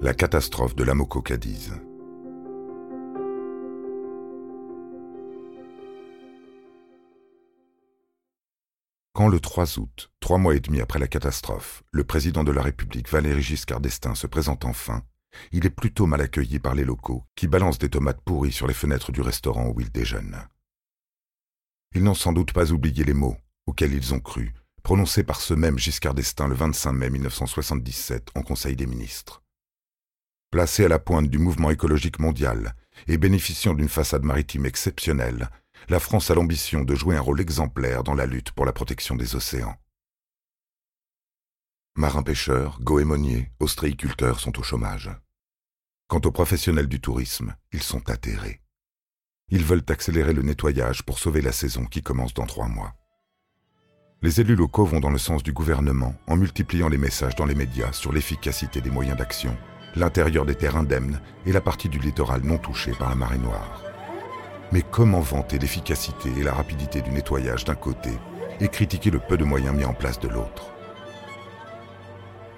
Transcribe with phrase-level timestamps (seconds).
[0.00, 1.72] La catastrophe de l'Amoco Cadiz.
[9.12, 12.62] Quand le 3 août, trois mois et demi après la catastrophe, le président de la
[12.62, 15.02] République Valéry Giscard d'Estaing se présente enfin,
[15.50, 18.74] il est plutôt mal accueilli par les locaux qui balancent des tomates pourries sur les
[18.74, 20.38] fenêtres du restaurant où il déjeune.
[21.96, 23.36] Ils n'ont sans doute pas oublié les mots
[23.66, 24.54] auxquels ils ont cru,
[24.84, 29.42] prononcés par ce même Giscard d'Estaing le 25 mai 1977 en Conseil des ministres.
[30.50, 32.74] Placé à la pointe du mouvement écologique mondial
[33.06, 35.50] et bénéficiant d'une façade maritime exceptionnelle,
[35.90, 39.14] la France a l'ambition de jouer un rôle exemplaire dans la lutte pour la protection
[39.14, 39.76] des océans.
[41.96, 45.10] Marins-pêcheurs, goémoniers, ostréiculteurs sont au chômage.
[46.06, 48.62] Quant aux professionnels du tourisme, ils sont atterrés.
[49.50, 52.94] Ils veulent accélérer le nettoyage pour sauver la saison qui commence dans trois mois.
[54.22, 57.54] Les élus locaux vont dans le sens du gouvernement en multipliant les messages dans les
[57.54, 59.56] médias sur l'efficacité des moyens d'action,
[59.98, 63.82] l'intérieur des terres indemnes et la partie du littoral non touchée par la marée noire.
[64.72, 68.10] Mais comment vanter l'efficacité et la rapidité du nettoyage d'un côté
[68.60, 70.72] et critiquer le peu de moyens mis en place de l'autre?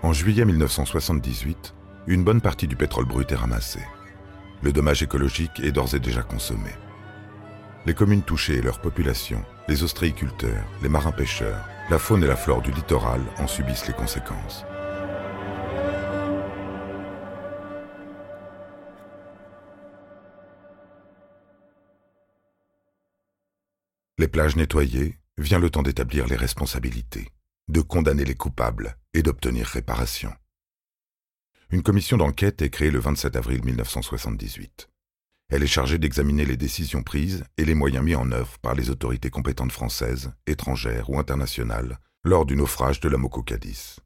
[0.03, 1.75] En juillet 1978,
[2.07, 3.85] une bonne partie du pétrole brut est ramassée.
[4.63, 6.71] Le dommage écologique est d'ores et déjà consommé.
[7.87, 12.61] Les communes touchées et leur population, les ostréiculteurs, les marins-pêcheurs, la faune et la flore
[12.61, 14.65] du littoral en subissent les conséquences.
[24.21, 27.31] Les plages nettoyées, vient le temps d'établir les responsabilités,
[27.69, 30.31] de condamner les coupables et d'obtenir réparation.
[31.71, 34.91] Une commission d'enquête est créée le 27 avril 1978.
[35.49, 38.91] Elle est chargée d'examiner les décisions prises et les moyens mis en œuvre par les
[38.91, 44.01] autorités compétentes françaises, étrangères ou internationales lors du naufrage de la Moco Cadiz.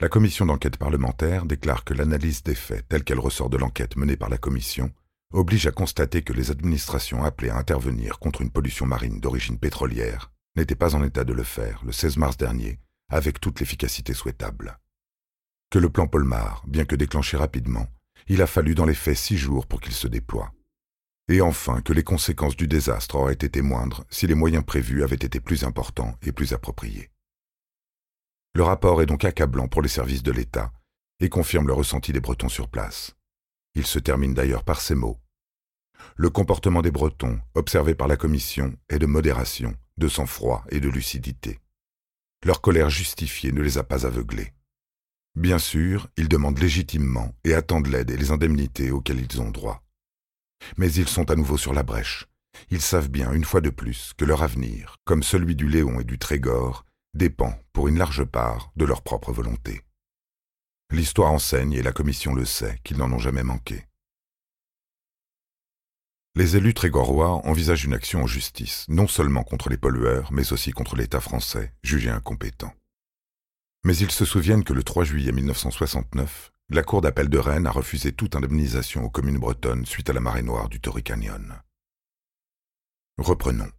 [0.00, 4.16] La commission d'enquête parlementaire déclare que l'analyse des faits telle qu'elle ressort de l'enquête menée
[4.16, 4.90] par la commission
[5.32, 10.32] oblige à constater que les administrations appelées à intervenir contre une pollution marine d'origine pétrolière
[10.56, 12.78] n'étaient pas en état de le faire le 16 mars dernier
[13.08, 14.78] avec toute l'efficacité souhaitable.
[15.70, 17.86] Que le plan Polmar, bien que déclenché rapidement,
[18.28, 20.52] il a fallu dans les faits six jours pour qu'il se déploie.
[21.28, 25.16] Et enfin que les conséquences du désastre auraient été moindres si les moyens prévus avaient
[25.16, 27.10] été plus importants et plus appropriés.
[28.54, 30.72] Le rapport est donc accablant pour les services de l'État
[31.20, 33.16] et confirme le ressenti des Bretons sur place.
[33.76, 35.20] Il se termine d'ailleurs par ces mots.
[36.16, 40.88] Le comportement des Bretons, observé par la Commission, est de modération, de sang-froid et de
[40.88, 41.60] lucidité.
[42.42, 44.54] Leur colère justifiée ne les a pas aveuglés.
[45.34, 49.84] Bien sûr, ils demandent légitimement et attendent l'aide et les indemnités auxquelles ils ont droit.
[50.78, 52.26] Mais ils sont à nouveau sur la brèche.
[52.70, 56.04] Ils savent bien, une fois de plus, que leur avenir, comme celui du Léon et
[56.04, 59.82] du Trégor, dépend, pour une large part, de leur propre volonté.
[60.90, 63.86] L'histoire enseigne, et la Commission le sait, qu'ils n'en ont jamais manqué.
[66.36, 70.70] Les élus trégorois envisagent une action en justice, non seulement contre les pollueurs, mais aussi
[70.70, 72.72] contre l'État français, jugé incompétent.
[73.84, 77.70] Mais ils se souviennent que le 3 juillet 1969, la Cour d'appel de Rennes a
[77.70, 81.04] refusé toute indemnisation aux communes bretonnes suite à la marée noire du Torrey.
[83.18, 83.70] Reprenons.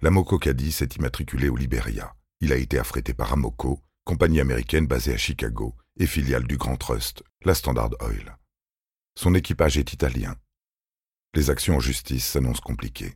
[0.00, 2.14] L'Amoco Cadiz s'est immatriculé au Liberia.
[2.40, 6.76] Il a été affrété par Amoco, compagnie américaine basée à Chicago et filiale du Grand
[6.76, 8.38] Trust, la Standard Oil.
[9.18, 10.36] Son équipage est italien.
[11.34, 13.14] Les actions en justice s'annoncent compliquées.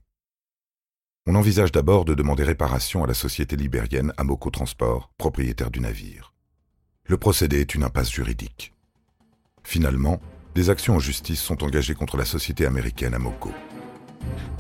[1.27, 6.35] On envisage d'abord de demander réparation à la société libérienne Amoco Transport, propriétaire du navire.
[7.05, 8.75] Le procédé est une impasse juridique.
[9.63, 10.21] Finalement,
[10.57, 13.53] des actions en justice sont engagées contre la société américaine Amoco.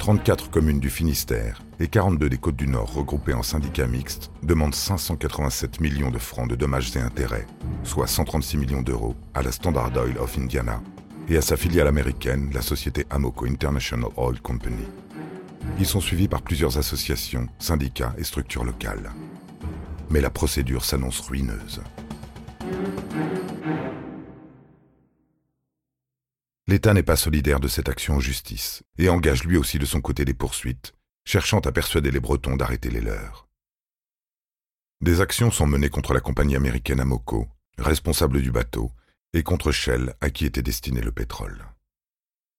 [0.00, 4.74] 34 communes du Finistère et 42 des Côtes du Nord regroupées en syndicats mixtes demandent
[4.74, 7.46] 587 millions de francs de dommages et intérêts,
[7.84, 10.80] soit 136 millions d'euros, à la Standard Oil of Indiana
[11.28, 14.86] et à sa filiale américaine, la société Amoco International Oil Company.
[15.78, 19.10] Ils sont suivis par plusieurs associations, syndicats et structures locales.
[20.08, 21.82] Mais la procédure s'annonce ruineuse.
[26.70, 30.00] L'État n'est pas solidaire de cette action en justice et engage lui aussi de son
[30.00, 30.94] côté des poursuites,
[31.24, 33.48] cherchant à persuader les Bretons d'arrêter les leurs.
[35.00, 38.92] Des actions sont menées contre la compagnie américaine Amoco, responsable du bateau,
[39.32, 41.60] et contre Shell à qui était destiné le pétrole.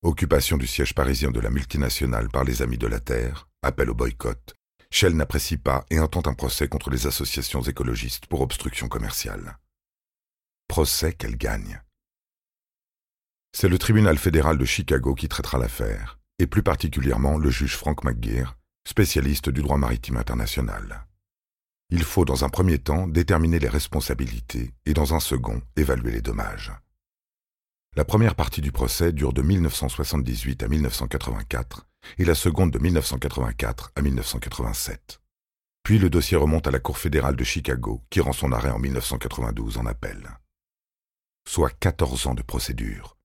[0.02, 3.94] Occupation du siège parisien de la multinationale par les Amis de la Terre, appel au
[3.94, 4.54] boycott,
[4.90, 9.56] Shell n'apprécie pas et intente un procès contre les associations écologistes pour obstruction commerciale.
[10.68, 11.80] Procès qu'elle gagne.
[13.54, 18.02] C'est le tribunal fédéral de Chicago qui traitera l'affaire, et plus particulièrement le juge Frank
[18.02, 18.56] McGear,
[18.88, 21.06] spécialiste du droit maritime international.
[21.90, 26.22] Il faut dans un premier temps déterminer les responsabilités et dans un second évaluer les
[26.22, 26.72] dommages.
[27.94, 33.92] La première partie du procès dure de 1978 à 1984 et la seconde de 1984
[33.94, 35.20] à 1987.
[35.82, 38.78] Puis le dossier remonte à la Cour fédérale de Chicago qui rend son arrêt en
[38.78, 40.30] 1992 en appel.
[41.46, 43.18] Soit 14 ans de procédure.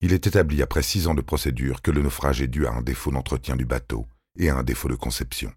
[0.00, 2.82] Il est établi après six ans de procédure que le naufrage est dû à un
[2.82, 4.06] défaut d'entretien du bateau
[4.38, 5.52] et à un défaut de conception.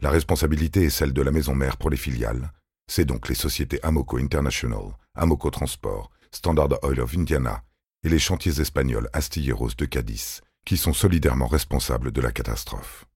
[0.00, 2.52] La responsabilité est celle de la maison mère pour les filiales,
[2.86, 7.62] c'est donc les sociétés Amoco International, Amoco Transport, Standard Oil of Indiana
[8.02, 13.06] et les chantiers espagnols Astilleros de Cadiz, qui sont solidairement responsables de la catastrophe.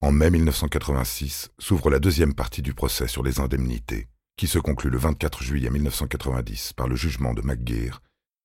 [0.00, 4.88] En mai 1986 s'ouvre la deuxième partie du procès sur les indemnités, qui se conclut
[4.88, 8.00] le 24 juillet 1990 par le jugement de McGear,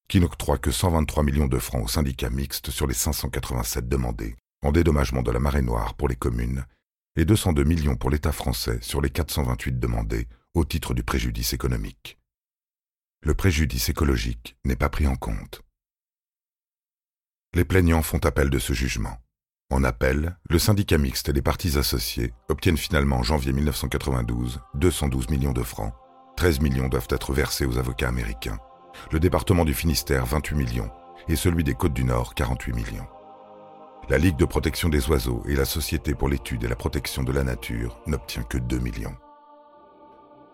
[0.07, 4.71] qui n'octroie que 123 millions de francs au syndicat mixte sur les 587 demandés en
[4.71, 6.65] dédommagement de la marée noire pour les communes
[7.15, 12.17] et 202 millions pour l'État français sur les 428 demandés au titre du préjudice économique.
[13.21, 15.61] Le préjudice écologique n'est pas pris en compte.
[17.53, 19.17] Les plaignants font appel de ce jugement.
[19.71, 25.29] En appel, le syndicat mixte et les partis associés obtiennent finalement en janvier 1992 212
[25.29, 25.93] millions de francs.
[26.37, 28.59] 13 millions doivent être versés aux avocats américains.
[29.11, 30.91] Le département du Finistère 28 millions
[31.27, 33.07] et celui des Côtes du Nord 48 millions.
[34.09, 37.31] La Ligue de protection des oiseaux et la Société pour l'étude et la protection de
[37.31, 39.15] la nature n'obtient que 2 millions.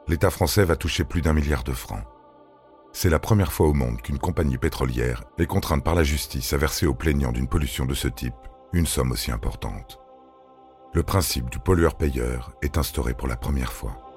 [0.07, 2.03] L'État français va toucher plus d'un milliard de francs.
[2.93, 6.57] C'est la première fois au monde qu'une compagnie pétrolière est contrainte par la justice à
[6.57, 8.33] verser aux plaignants d'une pollution de ce type
[8.73, 9.99] une somme aussi importante.
[10.93, 14.10] Le principe du pollueur-payeur est instauré pour la première fois.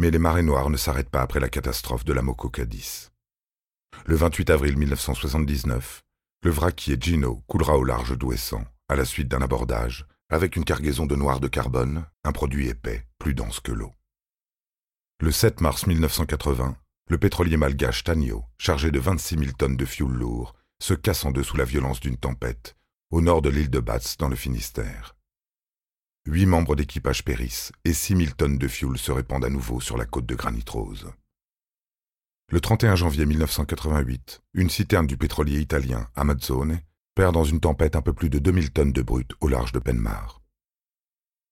[0.00, 3.10] Mais les marées noires ne s'arrêtent pas après la catastrophe de la Moco Cadiz.
[4.06, 6.00] Le 28 avril 1979,
[6.42, 11.04] le vraquier Gino coulera au large d'Ouessant à la suite d'un abordage avec une cargaison
[11.04, 13.92] de noir de carbone, un produit épais, plus dense que l'eau.
[15.20, 16.78] Le 7 mars 1980,
[17.10, 21.30] le pétrolier malgache Tanio, chargé de 26 000 tonnes de fioul lourd, se casse en
[21.30, 22.74] deux sous la violence d'une tempête,
[23.10, 25.14] au nord de l'île de Batz dans le Finistère.
[26.30, 29.96] Huit membres d'équipage périssent et 6 000 tonnes de fioul se répandent à nouveau sur
[29.96, 31.10] la côte de Granit Rose.
[32.52, 36.82] Le 31 janvier 1988, une citerne du pétrolier italien Amazzone
[37.16, 39.80] perd dans une tempête un peu plus de 2000 tonnes de brut au large de
[39.80, 40.40] Penmar.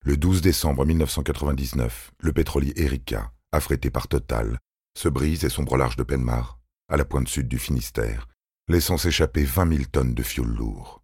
[0.05, 4.61] Le 12 décembre 1999, le pétrolier Erika, affrété par Total,
[4.97, 8.29] se brise et sombre large de Penmar, à la pointe sud du Finistère,
[8.69, 11.03] laissant s'échapper 20 000 tonnes de fioul lourd.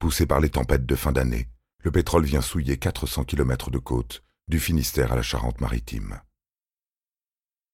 [0.00, 1.48] Poussé par les tempêtes de fin d'année,
[1.84, 6.18] le pétrole vient souiller 400 kilomètres de côte, du Finistère à la Charente-Maritime.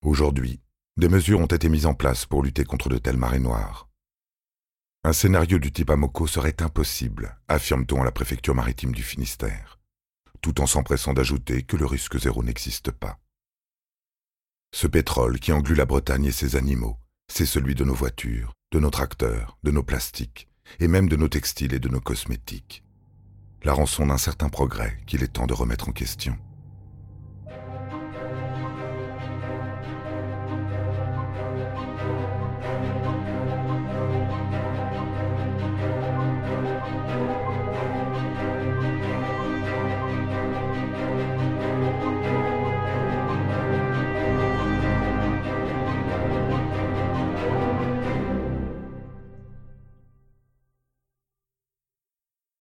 [0.02, 0.60] Aujourd'hui,
[0.96, 3.88] des mesures ont été mises en place pour lutter contre de telles marées noires.
[5.04, 9.78] Un scénario du type Amoco serait impossible, affirme-t-on à la préfecture maritime du Finistère,
[10.40, 13.20] tout en s'empressant d'ajouter que le risque zéro n'existe pas.
[14.74, 16.98] Ce pétrole qui englue la Bretagne et ses animaux,
[17.28, 20.48] c'est celui de nos voitures, de nos tracteurs, de nos plastiques,
[20.80, 22.84] et même de nos textiles et de nos cosmétiques.
[23.62, 26.34] La rançon d'un certain progrès qu'il est temps de remettre en question.